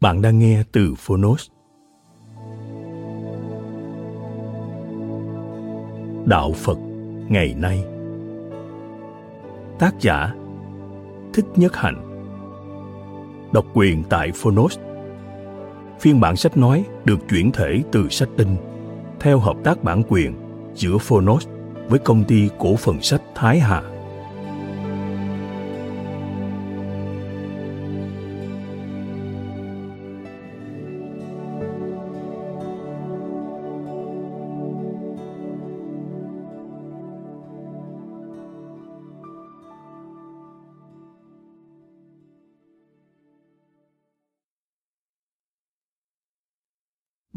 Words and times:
Bạn 0.00 0.22
đang 0.22 0.38
nghe 0.38 0.62
từ 0.72 0.94
Phonos. 0.98 1.48
Đạo 6.24 6.52
Phật, 6.52 6.78
ngày 7.28 7.54
nay 7.58 7.84
Tác 9.78 10.00
giả, 10.00 10.34
Thích 11.32 11.44
Nhất 11.56 11.76
Hạnh 11.76 12.06
Độc 13.52 13.66
quyền 13.74 14.02
tại 14.04 14.30
Phonos 14.34 14.78
Phiên 16.00 16.20
bản 16.20 16.36
sách 16.36 16.56
nói 16.56 16.84
được 17.04 17.18
chuyển 17.30 17.52
thể 17.52 17.82
từ 17.92 18.08
sách 18.08 18.28
in 18.36 18.48
theo 19.20 19.38
hợp 19.38 19.56
tác 19.64 19.84
bản 19.84 20.02
quyền 20.08 20.34
giữa 20.74 20.98
Phonos 20.98 21.48
với 21.88 21.98
công 21.98 22.24
ty 22.24 22.48
cổ 22.58 22.76
phần 22.76 23.02
sách 23.02 23.22
Thái 23.34 23.60
Hà. 23.60 23.82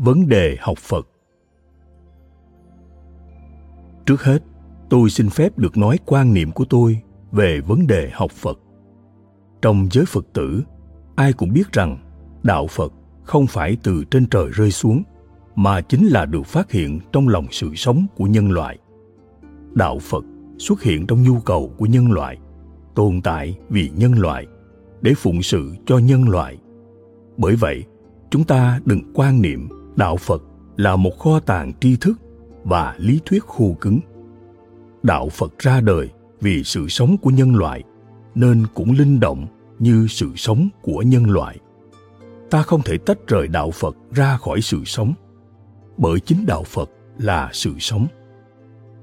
Vấn 0.03 0.27
đề 0.27 0.57
học 0.59 0.77
phật. 0.77 1.07
Trước 4.05 4.23
hết, 4.23 4.43
tôi 4.89 5.09
xin 5.09 5.29
phép 5.29 5.57
được 5.57 5.77
nói 5.77 5.99
quan 6.05 6.33
niệm 6.33 6.51
của 6.51 6.65
tôi 6.69 6.99
về 7.31 7.61
vấn 7.61 7.87
đề 7.87 8.09
học 8.13 8.31
phật. 8.31 8.59
Trong 9.61 9.87
giới 9.91 10.05
phật 10.05 10.25
tử, 10.33 10.63
ai 11.15 11.33
cũng 11.33 11.53
biết 11.53 11.71
rằng 11.71 11.97
đạo 12.43 12.67
phật 12.67 12.93
không 13.23 13.47
phải 13.47 13.77
từ 13.83 14.03
trên 14.11 14.25
trời 14.25 14.49
rơi 14.53 14.71
xuống, 14.71 15.03
mà 15.55 15.81
chính 15.81 16.07
là 16.07 16.25
được 16.25 16.45
phát 16.45 16.71
hiện 16.71 16.99
trong 17.11 17.27
lòng 17.27 17.45
sự 17.51 17.75
sống 17.75 18.05
của 18.15 18.25
nhân 18.25 18.51
loại. 18.51 18.77
Đạo 19.73 19.99
phật 19.99 20.23
xuất 20.57 20.81
hiện 20.81 21.07
trong 21.07 21.23
nhu 21.23 21.39
cầu 21.39 21.73
của 21.77 21.85
nhân 21.85 22.11
loại, 22.11 22.37
tồn 22.95 23.21
tại 23.21 23.57
vì 23.69 23.91
nhân 23.95 24.13
loại, 24.13 24.47
để 25.01 25.13
phụng 25.17 25.41
sự 25.41 25.75
cho 25.85 25.97
nhân 25.97 26.29
loại. 26.29 26.57
Bởi 27.37 27.55
vậy, 27.55 27.83
chúng 28.29 28.43
ta 28.43 28.79
đừng 28.85 29.01
quan 29.13 29.41
niệm 29.41 29.69
đạo 29.95 30.17
phật 30.17 30.41
là 30.77 30.95
một 30.95 31.19
kho 31.19 31.39
tàng 31.39 31.71
tri 31.79 31.95
thức 31.95 32.19
và 32.63 32.95
lý 32.97 33.19
thuyết 33.25 33.43
khô 33.43 33.75
cứng. 33.81 33.99
Đạo 35.03 35.29
phật 35.29 35.59
ra 35.59 35.81
đời 35.81 36.09
vì 36.41 36.63
sự 36.63 36.87
sống 36.87 37.17
của 37.17 37.29
nhân 37.29 37.55
loại, 37.55 37.83
nên 38.35 38.65
cũng 38.73 38.91
linh 38.91 39.19
động 39.19 39.47
như 39.79 40.07
sự 40.09 40.31
sống 40.35 40.69
của 40.81 41.01
nhân 41.01 41.25
loại. 41.25 41.57
Ta 42.49 42.61
không 42.61 42.81
thể 42.81 42.97
tách 42.97 43.17
rời 43.27 43.47
đạo 43.47 43.71
phật 43.71 43.95
ra 44.11 44.37
khỏi 44.37 44.61
sự 44.61 44.83
sống, 44.85 45.13
bởi 45.97 46.19
chính 46.19 46.45
đạo 46.45 46.63
phật 46.63 46.89
là 47.17 47.49
sự 47.53 47.73
sống. 47.79 48.07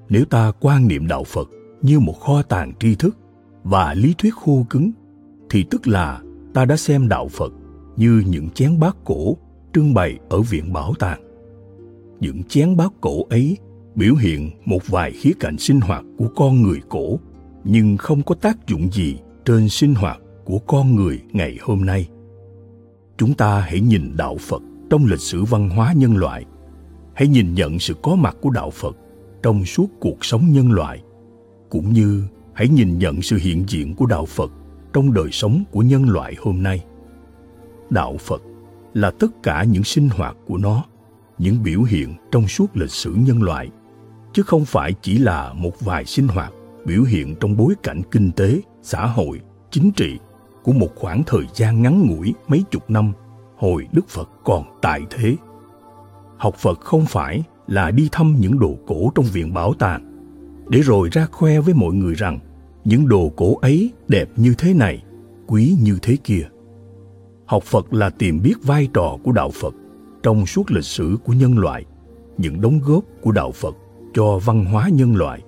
Nếu 0.08 0.24
ta 0.24 0.52
quan 0.60 0.88
niệm 0.88 1.08
đạo 1.08 1.24
phật 1.24 1.48
như 1.82 2.00
một 2.00 2.20
kho 2.20 2.42
tàng 2.42 2.72
tri 2.80 2.94
thức 2.94 3.16
và 3.62 3.94
lý 3.94 4.14
thuyết 4.18 4.34
khô 4.34 4.66
cứng, 4.70 4.90
thì 5.50 5.64
tức 5.70 5.88
là 5.88 6.20
ta 6.54 6.64
đã 6.64 6.76
xem 6.76 7.08
đạo 7.08 7.28
phật 7.28 7.52
như 7.96 8.22
những 8.26 8.50
chén 8.50 8.80
bát 8.80 8.96
cổ 9.04 9.36
trưng 9.72 9.94
bày 9.94 10.18
ở 10.28 10.40
viện 10.40 10.72
bảo 10.72 10.94
tàng. 10.98 11.20
Những 12.20 12.42
chén 12.44 12.76
bát 12.76 12.92
cổ 13.00 13.24
ấy 13.30 13.56
biểu 13.94 14.14
hiện 14.14 14.50
một 14.64 14.88
vài 14.88 15.12
khía 15.12 15.32
cạnh 15.40 15.58
sinh 15.58 15.80
hoạt 15.80 16.04
của 16.18 16.28
con 16.36 16.62
người 16.62 16.80
cổ, 16.88 17.18
nhưng 17.64 17.96
không 17.96 18.22
có 18.22 18.34
tác 18.34 18.66
dụng 18.66 18.92
gì 18.92 19.18
trên 19.44 19.68
sinh 19.68 19.94
hoạt 19.94 20.20
của 20.44 20.58
con 20.58 20.96
người 20.96 21.20
ngày 21.32 21.58
hôm 21.60 21.86
nay. 21.86 22.08
Chúng 23.18 23.34
ta 23.34 23.60
hãy 23.60 23.80
nhìn 23.80 24.16
đạo 24.16 24.36
Phật 24.40 24.62
trong 24.90 25.06
lịch 25.06 25.20
sử 25.20 25.44
văn 25.44 25.68
hóa 25.68 25.92
nhân 25.96 26.16
loại. 26.16 26.44
Hãy 27.14 27.28
nhìn 27.28 27.54
nhận 27.54 27.78
sự 27.78 27.94
có 28.02 28.14
mặt 28.14 28.36
của 28.40 28.50
đạo 28.50 28.70
Phật 28.70 28.96
trong 29.42 29.64
suốt 29.64 29.86
cuộc 30.00 30.24
sống 30.24 30.52
nhân 30.52 30.72
loại, 30.72 31.02
cũng 31.70 31.92
như 31.92 32.24
hãy 32.52 32.68
nhìn 32.68 32.98
nhận 32.98 33.22
sự 33.22 33.36
hiện 33.36 33.64
diện 33.68 33.94
của 33.94 34.06
đạo 34.06 34.26
Phật 34.26 34.52
trong 34.92 35.12
đời 35.12 35.28
sống 35.32 35.64
của 35.70 35.82
nhân 35.82 36.10
loại 36.10 36.34
hôm 36.38 36.62
nay. 36.62 36.84
Đạo 37.90 38.16
Phật 38.18 38.42
là 38.94 39.10
tất 39.10 39.42
cả 39.42 39.64
những 39.64 39.84
sinh 39.84 40.08
hoạt 40.08 40.36
của 40.46 40.56
nó, 40.56 40.84
những 41.38 41.62
biểu 41.62 41.82
hiện 41.82 42.14
trong 42.32 42.48
suốt 42.48 42.76
lịch 42.76 42.90
sử 42.90 43.14
nhân 43.14 43.42
loại, 43.42 43.70
chứ 44.32 44.42
không 44.42 44.64
phải 44.64 44.92
chỉ 45.02 45.18
là 45.18 45.52
một 45.52 45.80
vài 45.80 46.04
sinh 46.04 46.28
hoạt 46.28 46.52
biểu 46.86 47.02
hiện 47.02 47.34
trong 47.40 47.56
bối 47.56 47.74
cảnh 47.82 48.02
kinh 48.10 48.30
tế, 48.32 48.60
xã 48.82 49.06
hội, 49.06 49.40
chính 49.70 49.90
trị 49.92 50.18
của 50.62 50.72
một 50.72 50.88
khoảng 50.96 51.22
thời 51.26 51.44
gian 51.54 51.82
ngắn 51.82 52.06
ngủi 52.06 52.34
mấy 52.48 52.64
chục 52.70 52.90
năm 52.90 53.12
hồi 53.56 53.86
đức 53.92 54.08
phật 54.08 54.30
còn 54.44 54.64
tại 54.82 55.02
thế. 55.10 55.36
Học 56.38 56.54
phật 56.54 56.80
không 56.80 57.06
phải 57.06 57.42
là 57.66 57.90
đi 57.90 58.08
thăm 58.12 58.36
những 58.38 58.58
đồ 58.58 58.76
cổ 58.86 59.12
trong 59.14 59.24
viện 59.24 59.54
bảo 59.54 59.74
tàng. 59.74 60.06
Để 60.68 60.80
rồi 60.80 61.08
ra 61.12 61.26
khoe 61.26 61.60
với 61.60 61.74
mọi 61.74 61.94
người 61.94 62.14
rằng 62.14 62.38
những 62.84 63.08
đồ 63.08 63.32
cổ 63.36 63.56
ấy 63.56 63.90
đẹp 64.08 64.28
như 64.36 64.54
thế 64.58 64.74
này, 64.74 65.02
quý 65.46 65.76
như 65.82 65.98
thế 66.02 66.16
kia 66.24 66.48
học 67.50 67.62
phật 67.62 67.94
là 67.94 68.10
tìm 68.10 68.42
biết 68.42 68.54
vai 68.62 68.88
trò 68.94 69.16
của 69.24 69.32
đạo 69.32 69.50
phật 69.50 69.74
trong 70.22 70.46
suốt 70.46 70.70
lịch 70.70 70.84
sử 70.84 71.16
của 71.24 71.32
nhân 71.32 71.58
loại, 71.58 71.84
những 72.38 72.60
đóng 72.60 72.80
góp 72.84 73.04
của 73.20 73.32
đạo 73.32 73.52
phật 73.52 73.76
cho 74.14 74.38
văn 74.38 74.64
hóa 74.64 74.88
nhân 74.88 75.16
loại, 75.16 75.42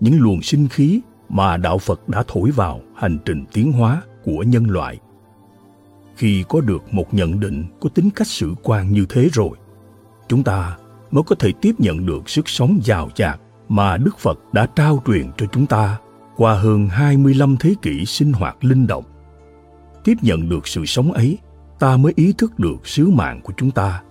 những 0.00 0.20
luồng 0.20 0.42
sinh 0.42 0.68
khí 0.68 1.00
mà 1.28 1.56
đạo 1.56 1.78
phật 1.78 2.08
đã 2.08 2.24
thổi 2.28 2.50
vào 2.50 2.80
hành 2.94 3.18
trình 3.24 3.44
tiến 3.52 3.72
hóa 3.72 4.02
của 4.24 4.42
nhân 4.42 4.70
loại. 4.70 4.98
Khi 6.16 6.44
có 6.48 6.60
được 6.60 6.94
một 6.94 7.14
nhận 7.14 7.40
định 7.40 7.64
có 7.80 7.88
tính 7.88 8.10
cách 8.10 8.26
sử 8.26 8.54
quan 8.62 8.92
như 8.92 9.06
thế 9.08 9.28
rồi, 9.32 9.50
chúng 10.28 10.42
ta 10.42 10.76
mới 11.10 11.22
có 11.26 11.36
thể 11.38 11.52
tiếp 11.60 11.72
nhận 11.78 12.06
được 12.06 12.28
sức 12.28 12.48
sống 12.48 12.80
giàu 12.84 13.08
dạt 13.16 13.40
mà 13.68 13.96
Đức 13.96 14.18
Phật 14.18 14.38
đã 14.52 14.66
trao 14.76 15.02
truyền 15.06 15.26
cho 15.36 15.46
chúng 15.52 15.66
ta 15.66 15.98
qua 16.36 16.54
hơn 16.54 16.88
25 16.88 17.56
thế 17.60 17.74
kỷ 17.82 18.04
sinh 18.06 18.32
hoạt 18.32 18.64
linh 18.64 18.86
động. 18.86 19.04
Tiếp 20.04 20.14
nhận 20.22 20.48
được 20.48 20.68
sự 20.68 20.86
sống 20.86 21.12
ấy 21.12 21.38
ta 21.80 21.96
mới 21.96 22.12
ý 22.16 22.32
thức 22.38 22.58
được 22.58 22.86
sứ 22.86 23.10
mạng 23.10 23.40
của 23.44 23.52
chúng 23.56 23.70
ta, 23.70 24.02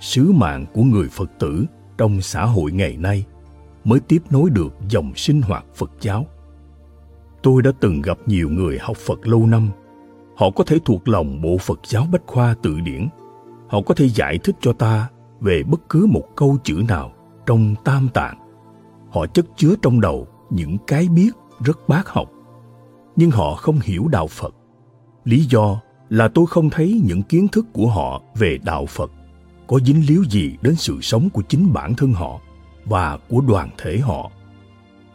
sứ 0.00 0.32
mạng 0.32 0.66
của 0.74 0.82
người 0.82 1.08
phật 1.08 1.30
tử 1.38 1.64
trong 1.98 2.20
xã 2.20 2.44
hội 2.44 2.72
ngày 2.72 2.96
nay 2.96 3.24
mới 3.84 4.00
tiếp 4.00 4.22
nối 4.30 4.50
được 4.50 4.74
dòng 4.88 5.12
sinh 5.16 5.42
hoạt 5.42 5.64
phật 5.74 5.90
giáo. 6.00 6.26
Tôi 7.42 7.62
đã 7.62 7.70
từng 7.80 8.02
gặp 8.02 8.18
nhiều 8.26 8.48
người 8.48 8.78
học 8.80 8.96
phật 8.96 9.26
lâu 9.26 9.46
năm. 9.46 9.70
Họ 10.36 10.50
có 10.50 10.64
thể 10.64 10.78
thuộc 10.84 11.08
lòng 11.08 11.42
bộ 11.42 11.58
phật 11.58 11.80
giáo 11.84 12.06
bách 12.12 12.22
khoa 12.26 12.54
tự 12.62 12.80
điển. 12.80 13.08
Họ 13.68 13.82
có 13.86 13.94
thể 13.94 14.08
giải 14.08 14.38
thích 14.44 14.56
cho 14.60 14.72
ta 14.72 15.08
về 15.40 15.62
bất 15.62 15.80
cứ 15.88 16.06
một 16.06 16.24
câu 16.36 16.56
chữ 16.64 16.82
nào 16.88 17.12
trong 17.46 17.74
tam 17.84 18.08
tạng. 18.14 18.38
Họ 19.10 19.26
chất 19.26 19.46
chứa 19.56 19.74
trong 19.82 20.00
đầu 20.00 20.26
những 20.50 20.76
cái 20.86 21.08
biết 21.08 21.30
rất 21.60 21.88
bác 21.88 22.08
học, 22.08 22.30
nhưng 23.16 23.30
họ 23.30 23.54
không 23.54 23.78
hiểu 23.82 24.08
đạo 24.08 24.26
phật. 24.26 24.54
Lý 25.24 25.44
do 25.44 25.80
là 26.10 26.28
tôi 26.28 26.46
không 26.46 26.70
thấy 26.70 27.02
những 27.04 27.22
kiến 27.22 27.48
thức 27.48 27.66
của 27.72 27.88
họ 27.88 28.22
về 28.34 28.58
đạo 28.64 28.86
Phật, 28.86 29.10
có 29.66 29.80
dính 29.84 30.06
líu 30.08 30.24
gì 30.24 30.56
đến 30.62 30.76
sự 30.76 31.00
sống 31.00 31.30
của 31.30 31.42
chính 31.48 31.72
bản 31.72 31.94
thân 31.94 32.12
họ 32.12 32.40
và 32.84 33.18
của 33.28 33.40
đoàn 33.40 33.70
thể 33.78 33.98
họ. 33.98 34.30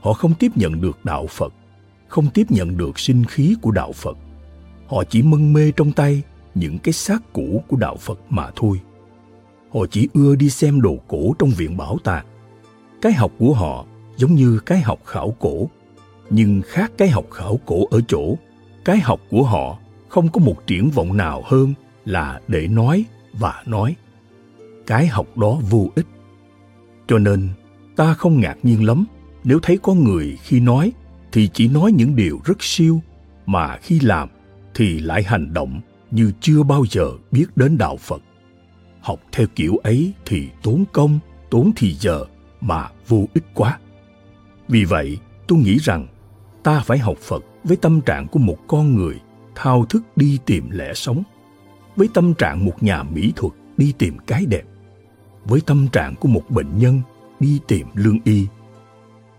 Họ 0.02 0.14
không 0.14 0.34
tiếp 0.40 0.52
nhận 0.56 0.82
được 0.82 1.06
đạo 1.06 1.28
phật, 1.28 1.54
không 2.08 2.30
tiếp 2.30 2.52
nhận 2.52 2.78
được 2.78 3.00
sinh 3.00 3.26
khí 3.26 3.56
của 3.62 3.72
đạo 3.72 3.92
phật. 3.92 4.18
Họ 4.88 5.04
chỉ 5.04 5.22
mân 5.22 5.54
mê 5.54 5.72
trong 5.76 5.92
tay 5.92 6.22
những 6.56 6.80
cái 6.80 6.94
xác 6.94 7.34
cũ 7.34 7.64
của 7.68 7.78
đạo 7.78 7.96
phật 7.96 8.20
mà 8.30 8.50
thôi. 8.56 8.82
Họ 9.74 9.80
chỉ 9.92 10.08
ưa 10.14 10.36
đi 10.36 10.50
xem 10.50 10.82
đồ 10.82 10.98
cổ 11.08 11.34
trong 11.40 11.50
viện 11.50 11.78
bảo 11.78 11.98
tàng. 12.04 12.26
Cái 13.02 13.14
học 13.14 13.32
của 13.40 13.54
họ 13.54 13.86
giống 14.18 14.36
như 14.36 14.60
cái 14.66 14.82
học 14.82 15.00
khảo 15.06 15.36
cổ, 15.40 15.70
nhưng 16.30 16.62
khác 16.66 16.92
cái 16.98 17.10
học 17.10 17.26
khảo 17.32 17.60
cổ 17.66 17.86
ở 17.92 18.02
chỗ, 18.08 18.36
cái 18.86 19.00
học 19.00 19.20
của 19.30 19.44
họ 19.44 19.80
không 20.12 20.32
có 20.32 20.40
một 20.40 20.68
triển 20.68 20.90
vọng 20.90 21.18
nào 21.18 21.44
hơn 21.46 21.74
là 22.06 22.42
để 22.48 22.68
nói 22.68 23.06
và 23.34 23.64
nói. 23.66 23.96
Cái 24.88 25.08
học 25.08 25.38
đó 25.38 25.60
vô 25.70 25.90
ích. 25.96 26.06
Cho 27.08 27.18
nên, 27.18 27.50
ta 27.96 28.14
không 28.14 28.40
ngạc 28.40 28.58
nhiên 28.64 28.86
lắm. 28.86 29.06
Nếu 29.44 29.60
thấy 29.60 29.78
có 29.78 29.94
người 29.94 30.38
khi 30.44 30.60
nói, 30.60 30.92
thì 31.32 31.50
chỉ 31.54 31.68
nói 31.68 31.92
những 31.92 32.16
điều 32.16 32.40
rất 32.46 32.64
siêu, 32.64 33.02
mà 33.46 33.78
khi 33.78 34.00
làm, 34.00 34.30
thì 34.74 35.00
lại 35.00 35.24
hành 35.24 35.54
động 35.54 35.82
như 36.12 36.32
chưa 36.42 36.64
bao 36.64 36.84
giờ 36.90 37.12
biết 37.32 37.46
đến 37.56 37.78
đạo 37.78 37.98
phật. 37.98 38.22
Học 39.02 39.20
theo 39.32 39.48
kiểu 39.56 39.78
ấy 39.78 40.14
thì 40.26 40.48
tốn 40.64 40.84
công, 40.92 41.20
tốn 41.50 41.72
thì 41.76 41.94
giờ, 41.94 42.26
mà 42.62 42.90
vô 43.08 43.26
ích 43.34 43.46
quá. 43.54 43.80
Vì 44.68 44.86
vậy, 44.86 45.18
tôi 45.48 45.60
nghĩ 45.60 45.78
rằng 45.78 46.08
ta 46.64 46.80
phải 46.80 46.98
học 46.98 47.18
phật 47.18 47.44
với 47.64 47.78
tâm 47.78 48.02
trạng 48.02 48.28
của 48.28 48.40
một 48.40 48.58
con 48.68 48.96
người 48.96 49.16
thao 49.56 49.86
thức 49.86 50.04
đi 50.16 50.40
tìm 50.46 50.70
lẽ 50.70 50.94
sống, 50.94 51.24
với 51.96 52.10
tâm 52.14 52.34
trạng 52.34 52.66
một 52.66 52.84
nhà 52.84 53.04
mỹ 53.04 53.34
thuật 53.36 53.54
đi 53.78 53.94
tìm 53.98 54.18
cái 54.28 54.46
đẹp, 54.46 54.64
với 55.46 55.62
tâm 55.62 55.88
trạng 55.88 56.16
của 56.16 56.28
một 56.28 56.44
bệnh 56.50 56.78
nhân 56.78 57.02
đi 57.40 57.60
tìm 57.68 57.88
lương 57.94 58.18
y. 58.24 58.48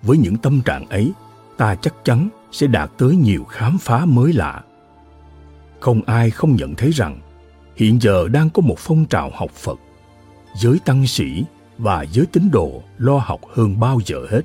Với 0.03 0.19
những 0.19 0.37
tâm 0.37 0.61
trạng 0.61 0.87
ấy, 0.89 1.13
ta 1.57 1.75
chắc 1.75 1.95
chắn 2.05 2.29
sẽ 2.53 2.67
đạt 2.67 2.91
tới 2.99 3.17
nhiều 3.17 3.45
khám 3.45 3.79
phá 3.79 4.05
mới 4.05 4.33
lạ. 4.33 4.63
Không 5.81 6.03
ai 6.03 6.31
không 6.31 6.57
nhận 6.57 6.75
thấy 6.75 6.91
rằng, 6.91 7.21
hiện 7.77 8.01
giờ 8.01 8.29
đang 8.29 8.51
có 8.51 8.63
một 8.63 8.79
phong 8.79 9.05
trào 9.05 9.31
học 9.35 9.51
phật, 9.51 9.79
giới 10.57 10.79
tăng 10.85 11.07
sĩ 11.07 11.45
và 11.79 12.03
giới 12.13 12.27
tín 12.27 12.51
đồ 12.53 12.83
lo 12.99 13.19
học 13.19 13.41
hơn 13.53 13.81
bao 13.81 13.99
giờ 14.07 14.27
hết. 14.31 14.43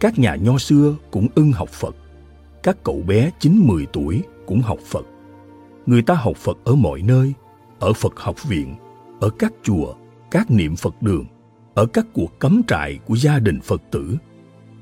Các 0.00 0.18
nhà 0.18 0.34
nho 0.34 0.58
xưa 0.58 0.96
cũng 1.10 1.28
ưng 1.34 1.52
học 1.52 1.68
phật. 1.68 1.96
Các 2.62 2.76
cậu 2.82 3.02
bé 3.06 3.30
chín 3.38 3.62
mười 3.66 3.86
tuổi 3.86 4.22
cũng 4.46 4.60
học 4.60 4.78
phật. 4.86 5.06
Người 5.86 6.02
ta 6.02 6.14
học 6.14 6.36
phật 6.36 6.58
ở 6.64 6.74
mọi 6.74 7.02
nơi, 7.02 7.32
ở 7.78 7.92
phật 7.92 8.12
học 8.16 8.44
viện, 8.48 8.74
ở 9.20 9.30
các 9.38 9.52
chùa, 9.62 9.94
các 10.30 10.50
niệm 10.50 10.76
phật 10.76 11.02
đường, 11.02 11.24
ở 11.74 11.86
các 11.86 12.06
cuộc 12.12 12.40
cắm 12.40 12.62
trại 12.68 12.98
của 13.06 13.16
gia 13.16 13.38
đình 13.38 13.60
phật 13.60 13.82
tử, 13.90 14.16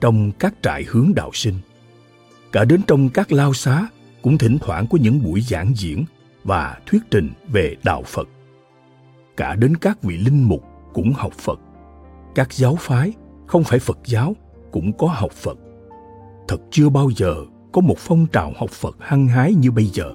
trong 0.01 0.33
các 0.39 0.55
trại 0.63 0.85
hướng 0.89 1.13
đạo 1.17 1.31
sinh. 1.33 1.55
Cả 2.53 2.65
đến 2.65 2.81
trong 2.87 3.09
các 3.09 3.33
lao 3.33 3.53
xá 3.53 3.89
cũng 4.23 4.39
thỉnh 4.39 4.59
thoảng 4.59 4.87
có 4.91 4.99
những 5.01 5.23
buổi 5.25 5.41
giảng 5.41 5.73
diễn 5.77 6.05
và 6.45 6.81
thuyết 6.87 7.03
trình 7.11 7.31
về 7.49 7.77
đạo 7.83 8.03
phật. 8.07 8.29
Cả 9.37 9.55
đến 9.55 9.77
các 9.77 10.03
vị 10.03 10.17
linh 10.17 10.49
mục 10.49 10.65
cũng 10.93 11.13
học 11.13 11.33
phật. 11.33 11.61
Các 12.35 12.53
giáo 12.53 12.77
phái, 12.81 13.13
không 13.47 13.65
phải 13.65 13.79
phật 13.79 13.99
giáo, 14.05 14.37
cũng 14.73 14.93
có 14.99 15.07
học 15.07 15.33
phật. 15.33 15.59
Thật 16.49 16.61
chưa 16.71 16.89
bao 16.89 17.11
giờ 17.17 17.35
có 17.73 17.81
một 17.81 17.99
phong 17.99 18.27
trào 18.27 18.53
học 18.57 18.71
phật 18.71 18.97
hăng 19.01 19.27
hái 19.27 19.55
như 19.55 19.71
bây 19.71 19.85
giờ. 19.85 20.13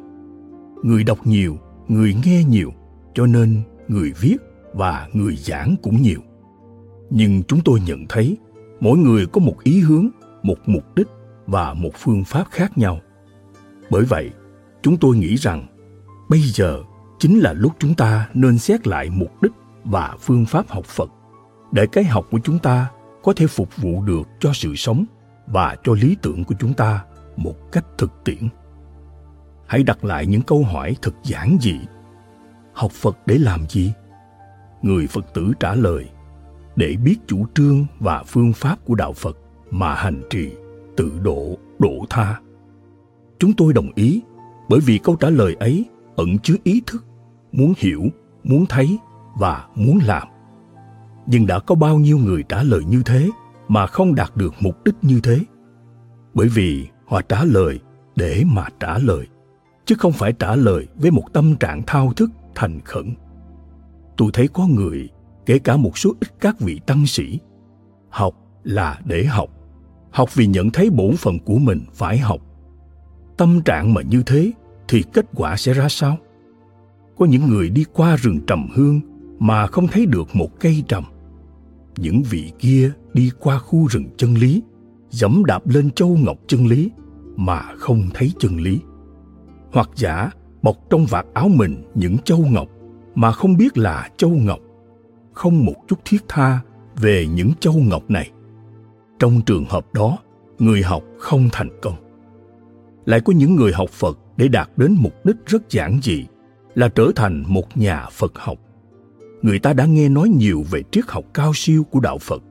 Người 0.83 1.03
đọc 1.03 1.27
nhiều, 1.27 1.57
người 1.87 2.15
nghe 2.25 2.43
nhiều, 2.43 2.73
cho 3.13 3.25
nên 3.25 3.61
người 3.87 4.11
viết 4.19 4.37
và 4.73 5.07
người 5.13 5.35
giảng 5.35 5.75
cũng 5.81 6.01
nhiều. 6.01 6.19
Nhưng 7.09 7.43
chúng 7.43 7.59
tôi 7.65 7.79
nhận 7.87 8.05
thấy, 8.09 8.37
mỗi 8.79 8.97
người 8.97 9.25
có 9.25 9.39
một 9.39 9.63
ý 9.63 9.79
hướng, 9.79 10.09
một 10.43 10.57
mục 10.65 10.95
đích 10.95 11.07
và 11.47 11.73
một 11.73 11.91
phương 11.95 12.23
pháp 12.23 12.45
khác 12.51 12.77
nhau. 12.77 12.99
Bởi 13.89 14.05
vậy, 14.05 14.29
chúng 14.81 14.97
tôi 14.97 15.17
nghĩ 15.17 15.35
rằng, 15.35 15.67
bây 16.29 16.39
giờ 16.39 16.83
chính 17.19 17.39
là 17.39 17.53
lúc 17.53 17.71
chúng 17.79 17.93
ta 17.93 18.29
nên 18.33 18.57
xét 18.57 18.87
lại 18.87 19.09
mục 19.09 19.41
đích 19.41 19.51
và 19.83 20.15
phương 20.19 20.45
pháp 20.45 20.67
học 20.67 20.85
phật, 20.85 21.09
để 21.71 21.87
cái 21.91 22.03
học 22.03 22.27
của 22.31 22.39
chúng 22.43 22.59
ta 22.59 22.91
có 23.23 23.33
thể 23.33 23.47
phục 23.47 23.77
vụ 23.77 24.01
được 24.01 24.27
cho 24.39 24.51
sự 24.53 24.75
sống 24.75 25.05
và 25.47 25.75
cho 25.83 25.93
lý 25.93 26.17
tưởng 26.21 26.43
của 26.43 26.55
chúng 26.59 26.73
ta 26.73 27.03
một 27.37 27.71
cách 27.71 27.85
thực 27.97 28.11
tiễn. 28.23 28.47
Hãy 29.67 29.83
đặt 29.83 30.05
lại 30.05 30.25
những 30.25 30.41
câu 30.41 30.63
hỏi 30.63 30.95
thật 31.01 31.13
giản 31.23 31.57
dị. 31.61 31.79
Học 32.73 32.91
phật 32.91 33.17
để 33.25 33.37
làm 33.37 33.65
gì? 33.69 33.93
Người 34.81 35.07
phật 35.07 35.33
tử 35.33 35.51
trả 35.59 35.75
lời, 35.75 36.09
để 36.75 36.95
biết 37.03 37.15
chủ 37.27 37.45
trương 37.55 37.85
và 37.99 38.23
phương 38.23 38.53
pháp 38.53 38.85
của 38.85 38.95
đạo 38.95 39.13
phật 39.13 39.37
mà 39.71 39.93
hành 39.93 40.21
trì, 40.29 40.51
tự 40.97 41.11
độ 41.21 41.57
độ 41.79 42.05
tha. 42.09 42.39
Chúng 43.39 43.53
tôi 43.53 43.73
đồng 43.73 43.89
ý, 43.95 44.21
bởi 44.69 44.79
vì 44.85 44.97
câu 44.97 45.15
trả 45.15 45.29
lời 45.29 45.55
ấy 45.59 45.85
ẩn 46.15 46.37
chứa 46.43 46.55
ý 46.63 46.81
thức, 46.85 47.05
muốn 47.51 47.73
hiểu, 47.77 48.01
muốn 48.43 48.65
thấy 48.65 48.97
và 49.39 49.67
muốn 49.75 49.99
làm. 50.03 50.27
Nhưng 51.25 51.47
đã 51.47 51.59
có 51.59 51.75
bao 51.75 51.99
nhiêu 51.99 52.17
người 52.17 52.43
trả 52.49 52.63
lời 52.63 52.81
như 52.85 53.01
thế 53.05 53.29
mà 53.67 53.87
không 53.87 54.15
đạt 54.15 54.35
được 54.35 54.53
mục 54.59 54.83
đích 54.85 54.95
như 55.01 55.19
thế? 55.23 55.39
Bởi 56.33 56.47
vì 56.47 56.87
họ 57.07 57.21
trả 57.21 57.43
lời 57.43 57.79
để 58.15 58.43
mà 58.45 58.67
trả 58.79 58.97
lời, 58.97 59.27
chứ 59.85 59.95
không 59.99 60.11
phải 60.11 60.33
trả 60.33 60.55
lời 60.55 60.87
với 60.95 61.11
một 61.11 61.33
tâm 61.33 61.55
trạng 61.55 61.83
thao 61.87 62.13
thức, 62.13 62.29
thành 62.55 62.79
khẩn. 62.85 63.15
Tôi 64.17 64.29
thấy 64.33 64.47
có 64.47 64.67
người, 64.67 65.09
kể 65.45 65.59
cả 65.59 65.77
một 65.77 65.97
số 65.97 66.15
ít 66.19 66.33
các 66.39 66.59
vị 66.59 66.79
tăng 66.85 67.07
sĩ, 67.07 67.39
học 68.09 68.33
là 68.63 68.99
để 69.05 69.25
học 69.25 69.49
học 70.17 70.35
vì 70.35 70.47
nhận 70.47 70.69
thấy 70.69 70.89
bổn 70.89 71.15
phận 71.15 71.39
của 71.39 71.57
mình 71.57 71.81
phải 71.93 72.17
học. 72.17 72.41
Tâm 73.37 73.61
trạng 73.61 73.93
mà 73.93 74.01
như 74.01 74.23
thế 74.25 74.51
thì 74.87 75.03
kết 75.13 75.25
quả 75.35 75.57
sẽ 75.57 75.73
ra 75.73 75.89
sao? 75.89 76.17
Có 77.17 77.25
những 77.25 77.47
người 77.47 77.69
đi 77.69 77.85
qua 77.93 78.15
rừng 78.15 78.39
trầm 78.47 78.67
hương 78.73 79.01
mà 79.39 79.67
không 79.67 79.87
thấy 79.87 80.05
được 80.05 80.35
một 80.35 80.59
cây 80.59 80.83
trầm. 80.87 81.03
Những 81.97 82.23
vị 82.23 82.51
kia 82.59 82.91
đi 83.13 83.31
qua 83.39 83.59
khu 83.59 83.87
rừng 83.87 84.05
chân 84.17 84.33
lý 84.33 84.61
dẫm 85.17 85.45
đạp 85.45 85.67
lên 85.67 85.91
châu 85.91 86.17
ngọc 86.25 86.37
chân 86.47 86.67
lý 86.67 86.91
mà 87.35 87.61
không 87.77 88.03
thấy 88.13 88.31
chân 88.39 88.57
lý. 88.57 88.79
Hoặc 89.71 89.89
giả 89.95 90.31
bọc 90.61 90.77
trong 90.89 91.05
vạt 91.05 91.25
áo 91.33 91.49
mình 91.49 91.83
những 91.95 92.17
châu 92.17 92.37
ngọc 92.37 92.67
mà 93.15 93.31
không 93.31 93.57
biết 93.57 93.77
là 93.77 94.09
châu 94.17 94.29
ngọc, 94.29 94.59
không 95.33 95.65
một 95.65 95.75
chút 95.87 95.99
thiết 96.05 96.17
tha 96.27 96.59
về 96.95 97.27
những 97.27 97.51
châu 97.59 97.73
ngọc 97.73 98.03
này. 98.09 98.31
Trong 99.19 99.41
trường 99.45 99.65
hợp 99.65 99.93
đó, 99.93 100.17
người 100.59 100.81
học 100.81 101.03
không 101.19 101.49
thành 101.51 101.69
công. 101.81 101.95
Lại 103.05 103.21
có 103.21 103.33
những 103.33 103.55
người 103.55 103.73
học 103.73 103.89
phật 103.89 104.19
để 104.37 104.47
đạt 104.47 104.69
đến 104.77 104.95
mục 104.99 105.13
đích 105.25 105.35
rất 105.45 105.69
giản 105.69 105.99
dị 106.03 106.25
là 106.75 106.89
trở 106.89 107.11
thành 107.15 107.43
một 107.47 107.77
nhà 107.77 108.05
phật 108.11 108.31
học. 108.35 108.57
Người 109.41 109.59
ta 109.59 109.73
đã 109.73 109.85
nghe 109.85 110.09
nói 110.09 110.29
nhiều 110.29 110.63
về 110.71 110.83
triết 110.91 111.05
học 111.07 111.23
cao 111.33 111.51
siêu 111.55 111.83
của 111.83 111.99
đạo 111.99 112.17
phật, 112.17 112.43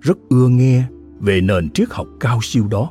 rất 0.00 0.18
ưa 0.28 0.48
nghe 0.48 0.84
về 1.20 1.40
nền 1.40 1.70
triết 1.70 1.88
học 1.90 2.06
cao 2.20 2.38
siêu 2.42 2.68
đó. 2.70 2.90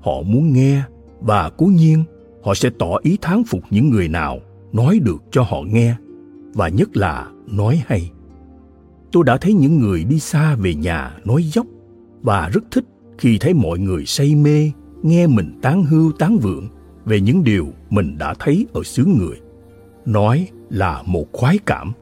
Họ 0.00 0.22
muốn 0.22 0.52
nghe 0.52 0.82
và 1.20 1.50
cố 1.56 1.66
nhiên 1.66 2.04
họ 2.42 2.54
sẽ 2.54 2.70
tỏ 2.78 2.96
ý 3.02 3.18
thán 3.20 3.44
phục 3.44 3.60
những 3.70 3.90
người 3.90 4.08
nào 4.08 4.40
nói 4.72 4.98
được 5.02 5.22
cho 5.30 5.42
họ 5.42 5.62
nghe, 5.62 5.94
và 6.54 6.68
nhất 6.68 6.96
là 6.96 7.30
nói 7.46 7.82
hay. 7.86 8.10
Tôi 9.12 9.24
đã 9.24 9.36
thấy 9.36 9.52
những 9.52 9.78
người 9.78 10.04
đi 10.04 10.18
xa 10.18 10.54
về 10.54 10.74
nhà 10.74 11.16
nói 11.24 11.42
dốc 11.42 11.66
và 12.22 12.48
rất 12.48 12.64
thích 12.70 12.84
khi 13.18 13.38
thấy 13.38 13.54
mọi 13.54 13.78
người 13.78 14.06
say 14.06 14.34
mê, 14.34 14.70
nghe 15.02 15.26
mình 15.26 15.58
tán 15.62 15.84
hưu 15.84 16.12
tán 16.12 16.38
vượng 16.38 16.68
về 17.04 17.20
những 17.20 17.44
điều 17.44 17.68
mình 17.90 18.18
đã 18.18 18.34
thấy 18.38 18.66
ở 18.72 18.82
xứ 18.82 19.04
người. 19.04 19.36
Nói 20.06 20.48
là 20.70 21.02
một 21.06 21.26
khoái 21.32 21.58
cảm, 21.66 21.92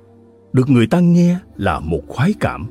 được 0.52 0.70
người 0.70 0.86
ta 0.86 1.00
nghe 1.00 1.38
là 1.56 1.80
một 1.80 2.02
khoái 2.08 2.34
cảm. 2.40 2.66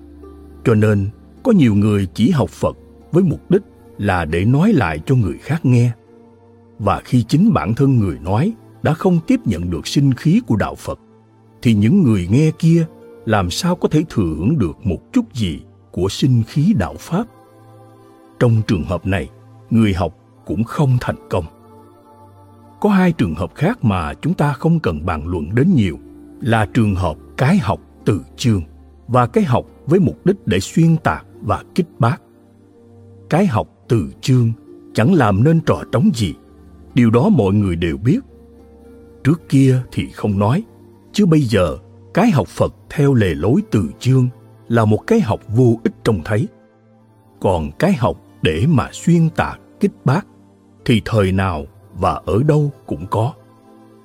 Cho 0.64 0.76
nên 0.76 1.10
có 1.44 1.52
nhiều 1.52 1.76
người 1.76 2.08
chỉ 2.14 2.30
học 2.30 2.50
phật 2.50 2.78
với 3.12 3.24
mục 3.24 3.52
đích 3.52 3.62
là 3.98 4.26
để 4.26 4.46
nói 4.46 4.74
lại 4.74 5.00
cho 5.06 5.16
người 5.16 5.38
khác 5.38 5.66
nghe. 5.66 5.92
Và 6.80 7.02
khi 7.06 7.24
chính 7.24 7.54
bản 7.54 7.74
thân 7.74 8.00
người 8.00 8.18
nói 8.20 8.54
đã 8.84 8.94
không 8.94 9.20
tiếp 9.28 9.40
nhận 9.46 9.70
được 9.70 9.88
sinh 9.88 10.14
khí 10.14 10.42
của 10.48 10.56
đạo 10.56 10.76
phật, 10.76 11.00
thì 11.62 11.74
những 11.74 12.04
người 12.04 12.28
nghe 12.32 12.52
kia 12.60 12.86
làm 13.26 13.50
sao 13.50 13.76
có 13.76 13.88
thể 13.88 14.04
thừa 14.10 14.36
hưởng 14.38 14.58
được 14.58 14.86
một 14.86 15.14
chút 15.14 15.34
gì 15.34 15.60
của 15.92 16.10
sinh 16.10 16.44
khí 16.48 16.74
đạo 16.78 16.96
pháp? 17.00 17.24
Trong 18.40 18.62
trường 18.68 18.84
hợp 18.84 19.06
này, 19.06 19.30
người 19.70 19.94
học 19.94 20.16
cũng 20.46 20.64
không 20.64 20.98
thành 21.02 21.28
công. 21.30 21.46
Có 22.82 22.90
hai 22.90 23.12
trường 23.12 23.36
hợp 23.36 23.56
khác 23.56 23.84
mà 23.84 24.14
chúng 24.14 24.34
ta 24.34 24.54
không 24.54 24.80
cần 24.80 25.06
bàn 25.06 25.28
luận 25.28 25.56
đến 25.56 25.74
nhiều, 25.76 25.98
là 26.42 26.68
trường 26.74 26.96
hợp 26.96 27.18
cái 27.38 27.58
học 27.58 27.80
từ 28.06 28.22
chương 28.38 28.62
và 29.08 29.28
cái 29.28 29.44
học 29.44 29.66
với 29.86 30.00
mục 30.00 30.26
đích 30.26 30.48
để 30.48 30.60
xuyên 30.60 30.98
tạc 30.98 31.26
và 31.42 31.64
kích 31.76 31.88
bác. 32.00 32.22
Cái 33.30 33.46
học 33.46 33.68
từ 33.88 34.14
chương 34.22 34.52
chẳng 34.94 35.14
làm 35.14 35.44
nên 35.44 35.60
trò 35.60 35.84
trống 35.92 36.12
gì. 36.14 36.34
Điều 36.94 37.10
đó 37.10 37.30
mọi 37.30 37.54
người 37.54 37.76
đều 37.76 37.98
biết. 37.98 38.20
Trước 39.24 39.50
kia 39.50 39.82
thì 39.92 40.10
không 40.10 40.40
nói, 40.40 40.64
chứ 41.14 41.26
bây 41.26 41.42
giờ 41.42 41.78
cái 42.14 42.32
học 42.32 42.48
phật 42.48 42.74
theo 42.90 43.14
lề 43.14 43.34
lối 43.36 43.62
từ 43.72 43.90
chương 44.00 44.28
là 44.68 44.86
một 44.86 45.08
cái 45.08 45.20
học 45.20 45.40
vô 45.48 45.80
ích 45.84 45.94
trông 46.04 46.22
thấy. 46.26 46.48
Còn 47.40 47.72
cái 47.80 47.94
học 47.94 48.18
để 48.42 48.66
mà 48.68 48.90
xuyên 48.92 49.30
tạc, 49.30 49.60
kích 49.80 49.92
bác 50.06 50.26
thì 50.86 51.02
thời 51.06 51.32
nào 51.32 51.66
và 51.94 52.22
ở 52.26 52.44
đâu 52.44 52.72
cũng 52.86 53.06
có. 53.10 53.34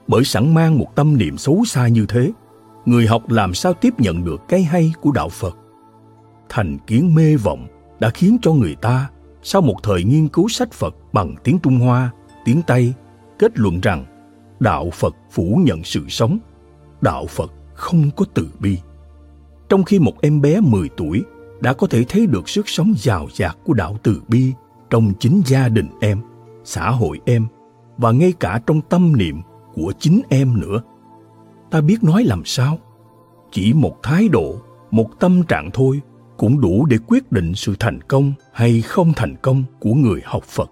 Bởi 0.09 0.25
sẵn 0.25 0.55
mang 0.55 0.78
một 0.78 0.97
tâm 0.97 1.16
niệm 1.19 1.37
xấu 1.37 1.64
xa 1.64 1.88
như 1.88 2.07
thế, 2.09 2.33
người 2.85 3.07
học 3.07 3.31
làm 3.31 3.55
sao 3.55 3.75
tiếp 3.75 4.00
nhận 4.00 4.25
được 4.25 4.40
cái 4.49 4.62
hay 4.62 4.93
của 5.00 5.12
đạo 5.12 5.28
phật? 5.28 5.57
Thành 6.49 6.79
kiến 6.87 7.15
mê 7.15 7.37
vọng 7.37 7.67
đã 8.00 8.11
khiến 8.11 8.38
cho 8.43 8.53
người 8.53 8.75
ta 8.75 9.11
sau 9.43 9.62
một 9.62 9.76
thời 9.83 10.05
nghiên 10.05 10.29
cứu 10.29 10.49
sách 10.49 10.73
phật 10.73 10.95
bằng 11.12 11.35
tiếng 11.45 11.59
trung 11.59 11.79
hoa 11.79 12.11
tiếng 12.45 12.62
tây 12.67 12.95
kết 13.38 13.59
luận 13.59 13.81
rằng 13.81 14.05
đạo 14.61 14.91
phật 14.91 15.15
phủ 15.31 15.61
nhận 15.65 15.85
sự 15.85 16.05
sống 16.09 16.38
đạo 17.00 17.26
phật 17.26 17.53
không 17.75 18.11
có 18.17 18.25
từ 18.35 18.50
bi 18.61 18.79
trong 19.69 19.85
khi 19.85 19.99
một 19.99 20.12
em 20.23 20.41
bé 20.41 20.61
10 20.61 20.88
tuổi 20.97 21.25
đã 21.61 21.73
có 21.73 21.87
thể 21.87 22.05
thấy 22.09 22.26
được 22.26 22.49
sức 22.49 22.69
sống 22.69 22.95
giàu 22.97 23.26
dạt 23.33 23.57
của 23.65 23.75
đạo 23.75 23.97
từ 24.03 24.23
bi 24.29 24.53
trong 24.91 25.12
chính 25.21 25.43
gia 25.47 25.69
đình 25.69 25.88
em, 26.00 26.21
xã 26.65 26.91
hội 26.91 27.21
em 27.25 27.47
và 27.99 28.11
ngay 28.11 28.33
cả 28.41 28.61
trong 28.67 28.81
tâm 28.81 29.17
niệm 29.17 29.41
của 29.75 29.93
chính 29.99 30.23
em 30.29 30.61
nữa. 30.61 30.81
Ta 31.71 31.81
biết 31.81 32.05
nói 32.05 32.25
làm 32.25 32.43
sao? 32.45 32.79
Chỉ 33.53 33.73
một 33.73 34.03
thái 34.03 34.29
độ, 34.29 34.57
một 34.91 35.21
tâm 35.21 35.43
trạng 35.43 35.71
thôi 35.73 36.00
cũng 36.37 36.61
đủ 36.61 36.87
để 36.87 36.99
quyết 37.07 37.33
định 37.33 37.55
sự 37.55 37.75
thành 37.78 38.00
công 38.09 38.33
hay 38.52 38.83
không 38.83 39.12
thành 39.12 39.37
công 39.43 39.64
của 39.78 39.95
người 39.95 40.21
học 40.25 40.45
Phật. 40.45 40.71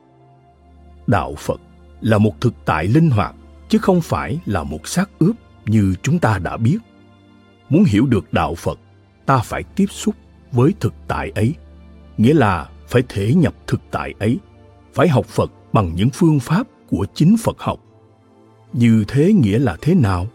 Đạo 1.06 1.34
Phật 1.38 1.60
là 2.00 2.18
một 2.18 2.40
thực 2.40 2.54
tại 2.64 2.86
linh 2.86 3.10
hoạt 3.10 3.34
chứ 3.68 3.78
không 3.78 4.00
phải 4.00 4.38
là 4.46 4.62
một 4.62 4.88
xác 4.88 5.10
ướp 5.18 5.36
như 5.66 5.94
chúng 6.02 6.18
ta 6.18 6.38
đã 6.38 6.56
biết. 6.56 6.78
Muốn 7.68 7.84
hiểu 7.84 8.06
được 8.06 8.32
đạo 8.32 8.54
Phật, 8.54 8.78
ta 9.26 9.38
phải 9.38 9.62
tiếp 9.62 9.86
xúc 9.90 10.14
với 10.52 10.74
thực 10.80 10.94
tại 11.08 11.30
ấy, 11.34 11.54
nghĩa 12.18 12.34
là 12.34 12.68
phải 12.88 13.02
thể 13.08 13.34
nhập 13.34 13.54
thực 13.66 13.80
tại 13.90 14.14
ấy, 14.18 14.38
phải 14.94 15.08
học 15.08 15.26
Phật 15.26 15.50
bằng 15.72 15.92
những 15.94 16.10
phương 16.10 16.40
pháp 16.40 16.66
của 16.90 17.06
chính 17.14 17.36
Phật 17.36 17.56
học. 17.58 17.80
Như 18.72 19.04
thế 19.08 19.32
nghĩa 19.32 19.58
là 19.58 19.76
thế 19.80 19.94
nào? 19.94 20.26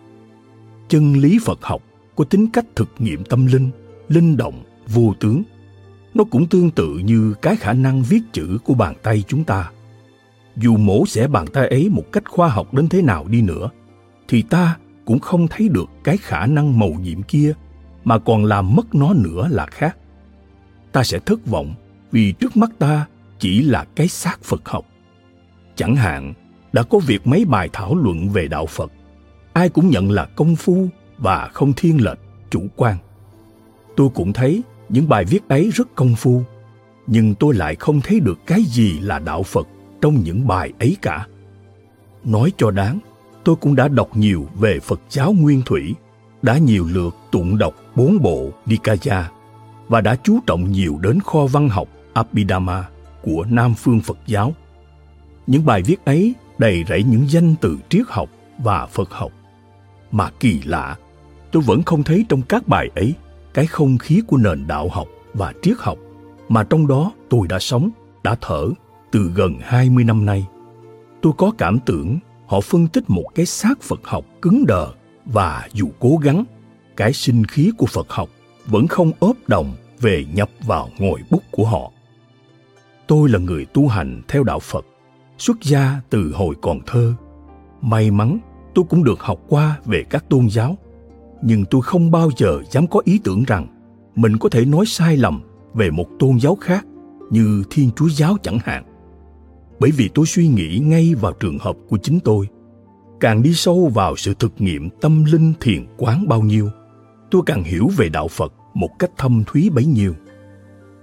Chân 0.88 1.14
lý 1.14 1.40
Phật 1.46 1.60
học 1.62 1.82
có 2.16 2.24
tính 2.24 2.48
cách 2.54 2.66
thực 2.76 2.90
nghiệm 3.00 3.24
tâm 3.24 3.46
linh, 3.46 3.70
linh 4.08 4.38
động, 4.38 4.64
vô 4.94 5.14
tướng. 5.20 5.44
Nó 6.14 6.24
cũng 6.24 6.48
tương 6.48 6.72
tự 6.72 6.98
như 7.04 7.34
cái 7.42 7.56
khả 7.56 7.74
năng 7.74 8.04
viết 8.04 8.22
chữ 8.32 8.58
của 8.64 8.74
bàn 8.74 8.96
tay 9.04 9.24
chúng 9.28 9.44
ta. 9.44 9.72
Dù 10.56 10.78
mổ 10.78 11.06
xẻ 11.06 11.28
bàn 11.28 11.48
tay 11.48 11.68
ấy 11.68 11.90
một 11.90 12.04
cách 12.12 12.24
khoa 12.30 12.48
học 12.48 12.74
đến 12.74 12.90
thế 12.90 13.02
nào 13.02 13.28
đi 13.28 13.42
nữa, 13.42 13.70
thì 14.28 14.42
ta 14.42 14.78
cũng 15.06 15.20
không 15.20 15.48
thấy 15.48 15.70
được 15.70 15.90
cái 16.04 16.18
khả 16.18 16.46
năng 16.46 16.80
màu 16.80 16.90
nhiệm 16.90 17.24
kia 17.24 17.54
mà 18.04 18.20
còn 18.20 18.46
làm 18.46 18.76
mất 18.76 18.96
nó 18.96 19.14
nữa 19.14 19.48
là 19.52 19.66
khác 19.66 19.98
ta 20.92 21.04
sẽ 21.04 21.20
thất 21.20 21.46
vọng 21.46 21.74
vì 22.12 22.32
trước 22.32 22.58
mắt 22.58 22.70
ta 22.80 23.08
chỉ 23.40 23.62
là 23.62 23.86
cái 23.96 24.08
xác 24.08 24.44
phật 24.44 24.70
học 24.70 24.86
chẳng 25.76 25.96
hạn 25.96 26.34
đã 26.74 26.84
có 26.84 27.00
việc 27.00 27.28
mấy 27.28 27.46
bài 27.46 27.70
thảo 27.74 27.96
luận 27.96 28.30
về 28.30 28.48
đạo 28.48 28.66
phật 28.66 28.92
ai 29.54 29.70
cũng 29.70 29.90
nhận 29.90 30.12
là 30.12 30.26
công 30.26 30.56
phu 30.56 30.88
và 31.18 31.50
không 31.54 31.74
thiên 31.74 32.04
lệch 32.04 32.20
chủ 32.50 32.64
quan 32.76 32.98
tôi 33.96 34.10
cũng 34.16 34.34
thấy 34.34 34.62
những 34.90 35.10
bài 35.10 35.26
viết 35.26 35.48
ấy 35.48 35.70
rất 35.74 35.96
công 35.96 36.16
phu 36.16 36.44
nhưng 37.08 37.36
tôi 37.36 37.56
lại 37.56 37.76
không 37.76 38.02
thấy 38.02 38.20
được 38.20 38.40
cái 38.46 38.64
gì 38.64 39.00
là 39.00 39.20
đạo 39.20 39.44
phật 39.44 39.68
trong 40.02 40.24
những 40.24 40.48
bài 40.48 40.74
ấy 40.80 40.98
cả 41.02 41.28
nói 42.24 42.52
cho 42.58 42.72
đáng 42.72 43.00
tôi 43.44 43.56
cũng 43.56 43.76
đã 43.76 43.88
đọc 43.88 44.10
nhiều 44.14 44.48
về 44.60 44.80
phật 44.80 45.02
giáo 45.10 45.34
nguyên 45.34 45.62
thủy 45.66 45.96
đã 46.42 46.58
nhiều 46.58 46.88
lượt 46.92 47.16
tụng 47.32 47.58
đọc 47.58 47.74
bốn 47.96 48.22
bộ 48.22 48.50
Nikaya 48.66 49.30
và 49.88 50.02
đã 50.02 50.16
chú 50.24 50.40
trọng 50.48 50.72
nhiều 50.72 50.98
đến 51.02 51.20
kho 51.20 51.46
văn 51.46 51.70
học 51.70 51.88
Abhidhamma 52.14 52.86
của 53.22 53.46
Nam 53.50 53.74
phương 53.78 54.02
Phật 54.02 54.18
giáo. 54.28 54.54
Những 55.48 55.66
bài 55.66 55.82
viết 55.82 56.06
ấy 56.06 56.34
đầy 56.58 56.84
rẫy 56.90 57.04
những 57.04 57.30
danh 57.30 57.56
từ 57.62 57.78
triết 57.90 58.02
học 58.08 58.30
và 58.58 58.86
Phật 58.86 59.12
học. 59.12 59.32
Mà 60.12 60.30
kỳ 60.40 60.62
lạ, 60.66 60.98
tôi 61.52 61.64
vẫn 61.66 61.84
không 61.84 62.04
thấy 62.04 62.26
trong 62.30 62.42
các 62.42 62.68
bài 62.68 62.90
ấy 62.96 63.14
cái 63.60 63.68
không 63.68 63.98
khí 63.98 64.22
của 64.28 64.38
nền 64.38 64.68
đạo 64.68 64.90
học 64.90 65.08
và 65.34 65.54
triết 65.62 65.78
học 65.78 65.98
mà 66.50 66.64
trong 66.64 66.88
đó 66.88 67.12
tôi 67.30 67.48
đã 67.48 67.60
sống, 67.60 67.90
đã 68.24 68.36
thở 68.42 68.70
từ 69.12 69.32
gần 69.36 69.56
20 69.62 70.04
năm 70.04 70.26
nay. 70.26 70.48
Tôi 71.22 71.34
có 71.38 71.52
cảm 71.58 71.80
tưởng 71.86 72.20
họ 72.48 72.62
phân 72.62 72.88
tích 72.88 73.04
một 73.08 73.26
cái 73.36 73.46
xác 73.46 73.82
Phật 73.82 74.00
học 74.04 74.26
cứng 74.42 74.66
đờ 74.68 74.88
và 75.26 75.68
dù 75.74 75.90
cố 76.00 76.18
gắng, 76.22 76.44
cái 76.98 77.14
sinh 77.14 77.46
khí 77.46 77.72
của 77.78 77.86
Phật 77.86 78.10
học 78.10 78.30
vẫn 78.66 78.88
không 78.88 79.12
ốp 79.20 79.36
đồng 79.48 79.74
về 80.02 80.26
nhập 80.34 80.50
vào 80.66 80.90
ngồi 81.00 81.20
bút 81.30 81.44
của 81.52 81.66
họ. 81.66 81.92
Tôi 83.08 83.30
là 83.30 83.40
người 83.40 83.66
tu 83.66 83.88
hành 83.88 84.22
theo 84.28 84.44
đạo 84.44 84.60
Phật, 84.60 84.86
xuất 85.38 85.58
gia 85.62 86.02
từ 86.10 86.34
hồi 86.36 86.56
còn 86.62 86.80
thơ. 86.86 87.14
May 87.82 88.12
mắn 88.12 88.40
tôi 88.74 88.86
cũng 88.90 89.04
được 89.04 89.20
học 89.20 89.40
qua 89.48 89.80
về 89.86 90.04
các 90.10 90.30
tôn 90.30 90.50
giáo, 90.50 90.78
nhưng 91.42 91.66
tôi 91.66 91.82
không 91.82 92.12
bao 92.12 92.30
giờ 92.38 92.62
dám 92.72 92.88
có 92.88 93.02
ý 93.04 93.20
tưởng 93.24 93.44
rằng 93.48 93.68
mình 94.16 94.38
có 94.38 94.50
thể 94.50 94.66
nói 94.66 94.86
sai 94.86 95.18
lầm 95.18 95.42
về 95.74 95.92
một 95.92 96.06
tôn 96.20 96.40
giáo 96.40 96.56
khác 96.56 96.86
như 97.30 97.64
Thiên 97.70 97.90
Chúa 97.96 98.10
giáo 98.10 98.38
chẳng 98.44 98.58
hạn. 98.64 98.84
Bởi 99.80 99.92
vì 99.92 100.10
tôi 100.14 100.26
suy 100.26 100.48
nghĩ 100.48 100.80
ngay 100.84 101.16
vào 101.16 101.34
trường 101.40 101.58
hợp 101.60 101.76
của 101.90 101.98
chính 101.98 102.20
tôi. 102.20 102.48
Càng 103.20 103.44
đi 103.44 103.54
sâu 103.54 103.92
vào 103.94 104.16
sự 104.16 104.34
thực 104.40 104.54
nghiệm 104.58 104.90
tâm 104.90 105.24
linh 105.24 105.54
thiền 105.60 105.86
quán 105.98 106.28
bao 106.28 106.42
nhiêu, 106.42 106.70
tôi 107.32 107.42
càng 107.46 107.64
hiểu 107.64 107.88
về 107.98 108.10
đạo 108.10 108.28
Phật 108.28 108.54
một 108.74 108.90
cách 109.00 109.12
thâm 109.18 109.44
thúy 109.48 109.70
bấy 109.70 109.86
nhiêu. 109.86 110.14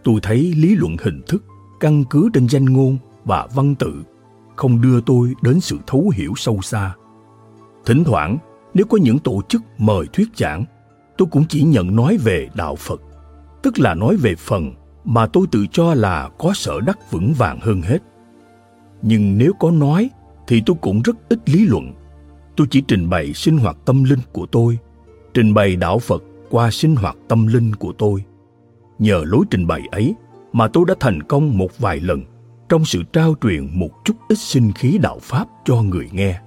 Tôi 0.05 0.21
thấy 0.23 0.55
lý 0.57 0.75
luận 0.75 0.97
hình 1.03 1.23
thức 1.29 1.45
căn 1.81 2.05
cứ 2.11 2.29
trên 2.35 2.49
danh 2.49 2.65
ngôn 2.65 2.99
và 3.25 3.49
văn 3.55 3.75
tự 3.75 4.03
không 4.57 4.81
đưa 4.81 5.01
tôi 5.01 5.35
đến 5.43 5.61
sự 5.61 5.79
thấu 5.87 6.13
hiểu 6.15 6.33
sâu 6.37 6.59
xa. 6.63 6.95
Thỉnh 7.87 8.05
thoảng, 8.05 8.39
nếu 8.77 8.87
có 8.87 8.99
những 8.99 9.19
tổ 9.19 9.43
chức 9.49 9.63
mời 9.79 10.07
thuyết 10.13 10.29
giảng, 10.37 10.65
tôi 11.19 11.29
cũng 11.31 11.45
chỉ 11.49 11.63
nhận 11.63 11.97
nói 11.97 12.17
về 12.17 12.49
đạo 12.55 12.77
Phật, 12.77 13.03
tức 13.63 13.79
là 13.79 13.95
nói 13.95 14.17
về 14.17 14.35
phần 14.35 14.75
mà 15.05 15.27
tôi 15.27 15.47
tự 15.51 15.67
cho 15.73 15.95
là 15.95 16.31
có 16.39 16.53
sở 16.55 16.81
đắc 16.81 16.99
vững 17.11 17.33
vàng 17.33 17.61
hơn 17.61 17.83
hết. 17.83 17.99
Nhưng 19.03 19.39
nếu 19.39 19.53
có 19.59 19.71
nói 19.71 20.11
thì 20.47 20.63
tôi 20.67 20.77
cũng 20.81 21.03
rất 21.03 21.17
ít 21.29 21.39
lý 21.47 21.67
luận. 21.67 21.93
Tôi 22.57 22.67
chỉ 22.71 22.83
trình 22.89 23.11
bày 23.11 23.33
sinh 23.33 23.59
hoạt 23.59 23.77
tâm 23.85 24.05
linh 24.05 24.19
của 24.33 24.47
tôi, 24.47 24.79
trình 25.35 25.55
bày 25.55 25.77
đạo 25.77 25.99
Phật 25.99 26.23
qua 26.51 26.71
sinh 26.71 26.97
hoạt 26.97 27.17
tâm 27.29 27.47
linh 27.47 27.75
của 27.75 27.93
tôi. 27.93 28.25
Nhờ 28.99 29.23
lối 29.27 29.45
trình 29.51 29.67
bày 29.67 29.83
ấy 29.91 30.15
mà 30.53 30.69
tôi 30.69 30.85
đã 30.89 30.95
thành 31.01 31.23
công 31.23 31.59
một 31.59 31.79
vài 31.79 32.01
lần 32.01 32.23
trong 32.69 32.85
sự 32.85 33.03
trao 33.13 33.35
truyền 33.43 33.69
một 33.73 33.91
chút 34.05 34.15
ít 34.29 34.39
sinh 34.39 34.73
khí 34.73 34.99
đạo 35.03 35.19
Pháp 35.23 35.47
cho 35.65 35.83
người 35.83 36.09
nghe. 36.13 36.41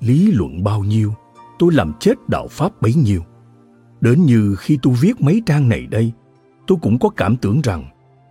Lý 0.00 0.32
luận 0.32 0.64
bao 0.64 0.84
nhiêu, 0.84 1.14
tôi 1.58 1.72
làm 1.72 1.92
chết 2.00 2.14
đạo 2.28 2.48
Pháp 2.48 2.82
bấy 2.82 2.94
nhiêu. 2.94 3.22
Đến 4.00 4.22
như 4.22 4.56
khi 4.58 4.78
tôi 4.82 4.94
viết 5.00 5.20
mấy 5.20 5.42
trang 5.46 5.68
này 5.68 5.86
đây, 5.86 6.12
tôi 6.66 6.78
cũng 6.82 6.98
có 6.98 7.08
cảm 7.08 7.36
tưởng 7.36 7.60
rằng 7.60 7.84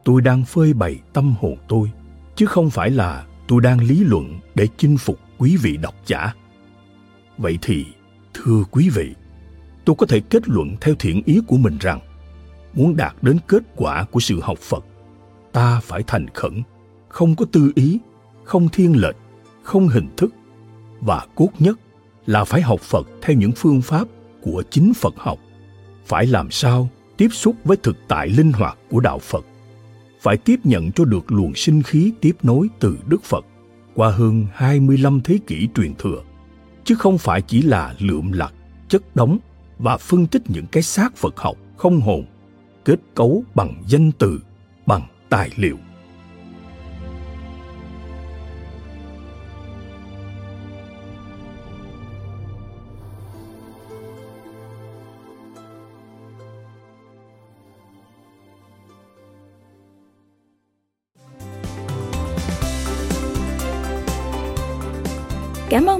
tôi 0.05 0.21
đang 0.21 0.45
phơi 0.45 0.73
bày 0.73 0.99
tâm 1.13 1.35
hồn 1.39 1.57
tôi, 1.67 1.91
chứ 2.35 2.45
không 2.45 2.69
phải 2.69 2.89
là 2.89 3.25
tôi 3.47 3.61
đang 3.61 3.79
lý 3.79 4.03
luận 4.03 4.39
để 4.55 4.67
chinh 4.77 4.97
phục 4.97 5.19
quý 5.37 5.57
vị 5.61 5.77
độc 5.77 5.95
giả. 6.05 6.33
Vậy 7.37 7.59
thì, 7.61 7.85
thưa 8.33 8.63
quý 8.71 8.89
vị, 8.89 9.15
tôi 9.85 9.95
có 9.99 10.05
thể 10.05 10.19
kết 10.19 10.49
luận 10.49 10.75
theo 10.81 10.95
thiện 10.99 11.21
ý 11.25 11.41
của 11.47 11.57
mình 11.57 11.77
rằng 11.79 11.99
muốn 12.73 12.95
đạt 12.95 13.15
đến 13.21 13.37
kết 13.47 13.63
quả 13.75 14.03
của 14.03 14.19
sự 14.19 14.39
học 14.41 14.57
phật 14.57 14.85
ta 15.51 15.79
phải 15.83 16.03
thành 16.07 16.25
khẩn 16.33 16.61
không 17.09 17.35
có 17.35 17.45
tư 17.51 17.71
ý 17.75 17.99
không 18.43 18.69
thiên 18.69 19.01
lệch 19.01 19.15
không 19.63 19.87
hình 19.87 20.07
thức 20.17 20.33
và 21.01 21.25
cốt 21.35 21.49
nhất 21.59 21.79
là 22.25 22.43
phải 22.43 22.61
học 22.61 22.81
phật 22.81 23.07
theo 23.21 23.37
những 23.37 23.51
phương 23.51 23.81
pháp 23.81 24.07
của 24.41 24.63
chính 24.69 24.93
phật 24.93 25.13
học 25.17 25.39
phải 26.05 26.25
làm 26.25 26.51
sao 26.51 26.89
tiếp 27.17 27.29
xúc 27.31 27.55
với 27.63 27.77
thực 27.77 27.97
tại 28.07 28.29
linh 28.29 28.51
hoạt 28.51 28.77
của 28.89 28.99
đạo 28.99 29.19
phật 29.19 29.45
phải 30.23 30.37
tiếp 30.37 30.59
nhận 30.63 30.91
cho 30.91 31.05
được 31.05 31.31
luồng 31.31 31.55
sinh 31.55 31.83
khí 31.83 32.11
tiếp 32.21 32.31
nối 32.43 32.67
từ 32.79 32.97
Đức 33.07 33.23
Phật 33.23 33.45
qua 33.95 34.09
hơn 34.09 34.45
25 34.53 35.21
thế 35.21 35.39
kỷ 35.47 35.67
truyền 35.75 35.95
thừa, 35.95 36.23
chứ 36.83 36.95
không 36.95 37.17
phải 37.17 37.41
chỉ 37.41 37.61
là 37.61 37.95
lượm 37.99 38.31
lặt, 38.31 38.53
chất 38.87 39.15
đóng 39.15 39.37
và 39.79 39.97
phân 39.97 40.27
tích 40.27 40.41
những 40.47 40.65
cái 40.71 40.83
xác 40.83 41.15
Phật 41.15 41.37
học 41.37 41.57
không 41.77 42.01
hồn, 42.01 42.25
kết 42.85 42.99
cấu 43.15 43.43
bằng 43.55 43.83
danh 43.87 44.11
từ, 44.11 44.39
bằng 44.85 45.01
tài 45.29 45.49
liệu. 45.55 45.77